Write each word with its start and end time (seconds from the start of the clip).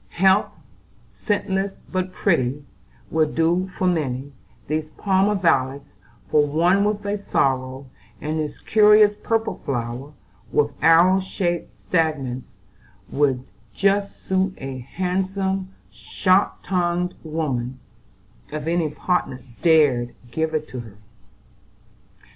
Heath, 0.17 0.47
scentless 1.11 1.73
but 1.91 2.11
pretty, 2.11 2.65
would 3.11 3.35
do 3.35 3.69
for 3.77 3.85
many; 3.85 4.31
these 4.67 4.89
Parma 4.97 5.35
violets 5.35 5.99
for 6.31 6.43
one 6.43 6.83
with 6.83 7.05
a 7.05 7.19
sorrow; 7.19 7.85
and 8.19 8.39
this 8.39 8.59
curious 8.61 9.15
purple 9.21 9.61
flower 9.63 10.13
with 10.51 10.71
arrow 10.81 11.19
shaped 11.19 11.77
stamens 11.77 12.55
would 13.11 13.43
just 13.75 14.23
suit 14.23 14.55
a 14.57 14.79
handsome, 14.79 15.71
sharp 15.91 16.53
tongued 16.63 17.13
woman, 17.23 17.77
if 18.51 18.65
any 18.65 18.89
partner 18.89 19.43
dared 19.61 20.15
give 20.31 20.55
it 20.55 20.67
to 20.69 20.79
her." 20.79 20.97